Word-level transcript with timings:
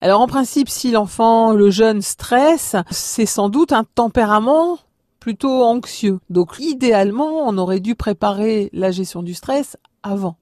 Alors 0.00 0.20
en 0.20 0.28
principe, 0.28 0.68
si 0.68 0.92
l'enfant, 0.92 1.52
le 1.52 1.70
jeune 1.70 2.02
stresse, 2.02 2.76
c'est 2.90 3.26
sans 3.26 3.48
doute 3.48 3.72
un 3.72 3.82
tempérament 3.82 4.78
plutôt 5.18 5.64
anxieux. 5.64 6.20
Donc 6.30 6.54
idéalement, 6.60 7.48
on 7.48 7.58
aurait 7.58 7.80
dû 7.80 7.96
préparer 7.96 8.70
la 8.72 8.92
gestion 8.92 9.24
du 9.24 9.34
stress 9.34 9.76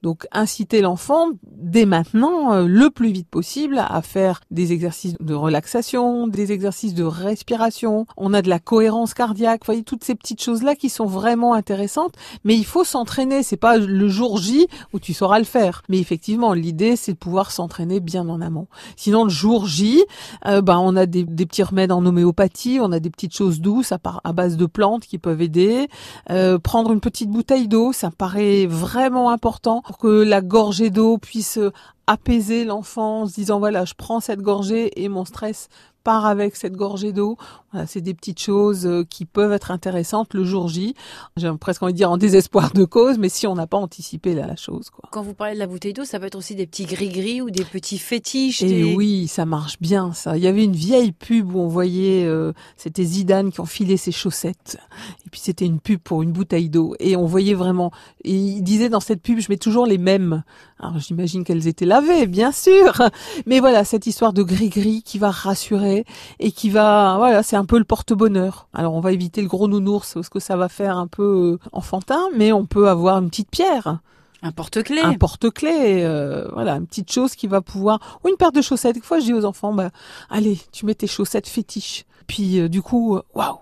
Donc 0.01 0.27
inciter 0.31 0.81
l'enfant 0.81 1.27
dès 1.43 1.85
maintenant, 1.85 2.53
euh, 2.53 2.67
le 2.67 2.89
plus 2.89 3.11
vite 3.11 3.27
possible, 3.27 3.79
à 3.79 4.01
faire 4.01 4.41
des 4.51 4.71
exercices 4.71 5.15
de 5.19 5.33
relaxation, 5.33 6.27
des 6.27 6.51
exercices 6.51 6.93
de 6.93 7.03
respiration. 7.03 8.05
On 8.15 8.33
a 8.33 8.41
de 8.41 8.49
la 8.49 8.59
cohérence 8.59 9.13
cardiaque, 9.13 9.61
vous 9.61 9.67
voyez 9.67 9.83
toutes 9.83 10.03
ces 10.03 10.15
petites 10.15 10.41
choses-là 10.41 10.75
qui 10.75 10.89
sont 10.89 11.05
vraiment 11.05 11.53
intéressantes. 11.53 12.13
Mais 12.43 12.55
il 12.55 12.65
faut 12.65 12.83
s'entraîner. 12.83 13.43
C'est 13.43 13.57
pas 13.57 13.77
le 13.77 14.07
jour 14.07 14.37
J 14.37 14.67
où 14.93 14.99
tu 14.99 15.13
sauras 15.13 15.39
le 15.39 15.45
faire. 15.45 15.81
Mais 15.89 15.99
effectivement, 15.99 16.53
l'idée 16.53 16.95
c'est 16.95 17.13
de 17.13 17.17
pouvoir 17.17 17.51
s'entraîner 17.51 17.99
bien 17.99 18.27
en 18.29 18.41
amont. 18.41 18.67
Sinon 18.95 19.25
le 19.25 19.29
jour 19.29 19.67
J, 19.67 20.03
euh, 20.45 20.61
ben 20.61 20.77
on 20.77 20.95
a 20.95 21.05
des, 21.05 21.25
petits 21.25 21.63
remèdes 21.63 21.91
en 21.91 22.05
homéopathie, 22.05 22.79
on 22.81 22.91
a 22.91 22.99
des 22.99 23.09
petites 23.09 23.35
choses 23.35 23.61
douces 23.61 23.91
à, 23.91 23.99
à 24.23 24.33
base 24.33 24.57
de 24.57 24.65
plantes 24.65 25.05
qui 25.05 25.17
peuvent 25.17 25.41
aider. 25.41 25.87
Euh, 26.29 26.59
prendre 26.59 26.91
une 26.91 26.99
petite 26.99 27.29
bouteille 27.29 27.67
d'eau, 27.67 27.93
ça 27.93 28.11
paraît 28.11 28.65
vraiment 28.65 29.29
important 29.29 29.56
pour 29.61 29.97
que 29.97 30.23
la 30.23 30.41
gorgée 30.41 30.89
d'eau 30.89 31.17
puisse 31.17 31.59
apaiser 32.07 32.65
l'enfant 32.65 33.21
en 33.21 33.27
se 33.27 33.33
disant 33.33 33.59
voilà, 33.59 33.85
je 33.85 33.93
prends 33.95 34.19
cette 34.19 34.41
gorgée 34.41 35.03
et 35.03 35.09
mon 35.09 35.25
stress 35.25 35.69
part 36.07 36.25
avec 36.25 36.55
cette 36.55 36.77
gorgée 36.77 37.11
d'eau. 37.11 37.35
Voilà, 37.73 37.85
c'est 37.85 37.99
des 37.99 38.13
petites 38.13 38.39
choses 38.39 38.85
euh, 38.85 39.03
qui 39.03 39.25
peuvent 39.25 39.51
être 39.51 39.71
intéressantes 39.71 40.33
le 40.33 40.45
jour 40.45 40.69
J. 40.69 40.95
J'ai 41.35 41.51
presque 41.59 41.83
envie 41.83 41.91
de 41.91 41.97
dire 41.97 42.09
en 42.09 42.15
désespoir 42.15 42.71
de 42.71 42.85
cause, 42.85 43.17
mais 43.17 43.27
si 43.27 43.45
on 43.45 43.55
n'a 43.55 43.67
pas 43.67 43.75
anticipé 43.75 44.33
la, 44.33 44.55
chose. 44.55 44.89
Quoi. 44.89 45.09
Quand 45.11 45.21
vous 45.21 45.33
parlez 45.33 45.55
de 45.55 45.59
la 45.59 45.67
bouteille 45.67 45.91
d'eau, 45.91 46.05
ça 46.05 46.17
peut 46.17 46.27
être 46.27 46.37
aussi 46.37 46.55
des 46.55 46.65
petits 46.65 46.85
gris-gris 46.85 47.41
ou 47.41 47.49
des 47.49 47.65
petits 47.65 47.97
fétiches. 47.97 48.63
Et 48.63 48.95
oui, 48.95 49.27
ça 49.27 49.45
marche 49.45 49.81
bien 49.81 50.13
ça. 50.13 50.37
Il 50.37 50.43
y 50.43 50.47
avait 50.47 50.63
une 50.63 50.77
vieille 50.77 51.11
pub 51.11 51.53
où 51.53 51.59
on 51.59 51.67
voyait, 51.67 52.23
euh, 52.23 52.53
c'était 52.77 53.03
Zidane 53.03 53.51
qui 53.51 53.59
enfilait 53.59 53.97
ses 53.97 54.13
chaussettes. 54.13 54.77
Et 55.25 55.29
puis 55.29 55.41
c'était 55.41 55.65
une 55.65 55.81
pub 55.81 55.99
pour 55.99 56.23
une 56.23 56.31
bouteille 56.31 56.69
d'eau. 56.69 56.95
Et 57.01 57.17
on 57.17 57.25
voyait 57.25 57.53
vraiment, 57.53 57.91
et 58.23 58.33
il 58.33 58.61
disait 58.61 58.87
dans 58.87 59.01
cette 59.01 59.21
pub, 59.21 59.39
je 59.39 59.47
mets 59.49 59.57
toujours 59.57 59.85
les 59.85 59.97
mêmes. 59.97 60.45
Alors 60.79 60.99
j'imagine 60.99 61.43
qu'elles 61.43 61.67
étaient 61.67 61.85
lavées, 62.01 62.27
bien 62.27 62.51
sûr. 62.51 63.01
Mais 63.45 63.59
voilà, 63.59 63.83
cette 63.83 64.07
histoire 64.07 64.33
de 64.33 64.43
gris-gris 64.43 65.03
qui 65.03 65.17
va 65.17 65.31
rassurer 65.31 66.05
et 66.39 66.51
qui 66.51 66.69
va, 66.69 67.15
voilà, 67.17 67.43
c'est 67.43 67.55
un 67.55 67.65
peu 67.65 67.77
le 67.77 67.83
porte-bonheur. 67.83 68.67
Alors 68.73 68.93
on 68.93 68.99
va 68.99 69.11
éviter 69.11 69.41
le 69.41 69.47
gros 69.47 69.67
nounours 69.67 70.13
parce 70.13 70.29
que 70.29 70.39
ça 70.39 70.55
va 70.55 70.69
faire 70.69 70.97
un 70.97 71.07
peu 71.07 71.59
euh, 71.63 71.69
enfantin, 71.71 72.21
mais 72.35 72.51
on 72.51 72.65
peut 72.65 72.89
avoir 72.89 73.17
une 73.17 73.29
petite 73.29 73.49
pierre. 73.49 73.99
Un 74.43 74.51
porte-clés. 74.51 75.01
Un 75.01 75.15
porte-clés, 75.15 76.03
euh, 76.03 76.47
voilà, 76.53 76.75
une 76.75 76.85
petite 76.85 77.11
chose 77.11 77.35
qui 77.35 77.47
va 77.47 77.61
pouvoir, 77.61 78.19
ou 78.23 78.29
une 78.29 78.35
paire 78.35 78.51
de 78.51 78.61
chaussettes. 78.61 78.95
Des 78.95 79.01
fois, 79.01 79.19
je 79.19 79.25
dis 79.25 79.33
aux 79.33 79.45
enfants, 79.45 79.73
bah, 79.73 79.89
allez, 80.29 80.59
tu 80.71 80.85
mets 80.85 80.93
tes 80.93 81.07
chaussettes 81.07 81.47
fétiches. 81.47 82.05
Puis, 82.27 82.59
euh, 82.59 82.69
du 82.69 82.83
coup, 82.83 83.19
waouh, 83.33 83.57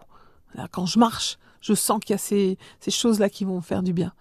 quand 0.71 0.85
je 0.85 0.99
marche, 0.99 1.37
je 1.61 1.73
sens 1.73 1.99
qu'il 2.01 2.13
y 2.13 2.15
a 2.15 2.17
ces, 2.17 2.57
ces 2.81 2.91
choses-là 2.91 3.29
qui 3.29 3.45
vont 3.45 3.61
faire 3.61 3.83
du 3.83 3.93
bien. 3.93 4.11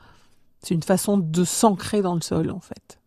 C'est 0.61 0.75
une 0.75 0.83
façon 0.83 1.19
de 1.19 1.45
s'ancrer 1.45 2.03
dans 2.03 2.15
le 2.15 2.21
sol, 2.21 2.51
en 2.51 2.61
fait. 2.61 2.99